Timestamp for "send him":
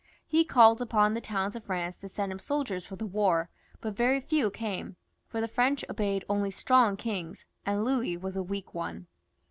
2.09-2.39